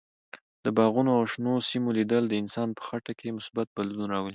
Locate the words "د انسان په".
2.27-2.81